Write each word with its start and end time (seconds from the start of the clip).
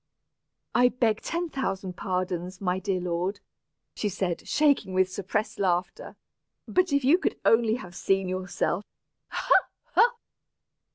"I 0.73 0.89
beg 0.89 1.21
ten 1.21 1.49
thousand 1.51 1.93
pardons, 1.95 2.59
my 2.59 2.79
dear 2.79 2.99
lord," 2.99 3.39
she 3.93 4.09
said, 4.09 4.47
shaking 4.47 4.95
with 4.95 5.11
suppressed 5.11 5.59
laughter. 5.59 6.15
"But 6.67 6.91
if 6.91 7.05
you 7.05 7.19
could 7.19 7.39
only 7.45 7.75
have 7.75 7.93
seen 7.95 8.27
yourself! 8.27 8.83
Ha, 9.27 9.53
ha! 9.93 10.15